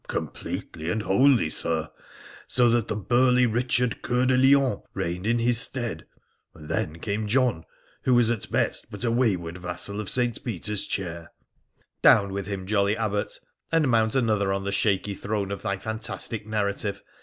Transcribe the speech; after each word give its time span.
'Completely 0.21 0.89
and 0.89 1.03
wholly, 1.03 1.51
Sir, 1.51 1.91
so 2.47 2.71
that 2.71 2.87
the 2.87 2.95
burly 2.95 3.45
Eichard 3.45 4.01
Coeur 4.01 4.25
de 4.25 4.35
Lion 4.35 4.81
reigned 4.95 5.27
in 5.27 5.37
his 5.37 5.59
stead; 5.61 6.07
and 6.55 6.67
then 6.67 6.97
came 6.97 7.27
John, 7.27 7.65
who 8.01 8.15
was 8.15 8.31
at 8.31 8.49
best 8.51 8.89
but 8.89 9.03
a 9.03 9.11
wayward 9.11 9.59
vassal 9.59 9.99
of 10.01 10.09
St. 10.09 10.43
Peter's 10.43 10.87
Chair.'' 10.87 11.31
Down 12.01 12.33
with 12.33 12.47
him, 12.47 12.65
jolly 12.65 12.97
Abbot! 12.97 13.39
And 13.71 13.91
mount 13.91 14.15
another 14.15 14.51
on 14.51 14.63
the 14.63 14.71
shaky 14.71 15.13
throne 15.13 15.51
of 15.51 15.61
thy 15.61 15.77
fantastic 15.77 16.47
narrative. 16.47 17.03